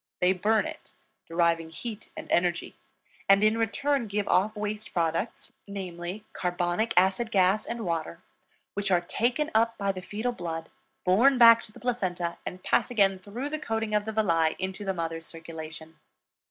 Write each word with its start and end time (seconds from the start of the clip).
They 0.19 0.33
burn 0.33 0.65
it, 0.65 0.95
deriving 1.27 1.69
heat 1.69 2.09
and 2.17 2.25
energy, 2.31 2.75
and 3.29 3.43
in 3.43 3.55
return 3.59 4.07
give 4.07 4.27
off 4.27 4.55
waste 4.55 4.93
products, 4.93 5.53
namely, 5.67 6.25
carbonic 6.33 6.91
acid 6.97 7.29
gas 7.29 7.67
and 7.67 7.85
water, 7.85 8.19
which 8.73 8.89
are 8.89 9.01
taken 9.01 9.51
up 9.53 9.77
by 9.77 9.91
the 9.91 10.01
fetal 10.01 10.31
blood, 10.31 10.71
borne 11.05 11.37
back 11.37 11.61
to 11.61 11.71
the 11.71 11.79
placenta, 11.79 12.39
and 12.47 12.63
pass 12.63 12.89
again 12.89 13.19
through 13.19 13.49
the 13.49 13.59
coating 13.59 13.93
of 13.93 14.05
the 14.05 14.11
villi 14.11 14.55
into 14.57 14.83
the 14.83 14.93
mother's 14.95 15.27
circulation. 15.27 15.99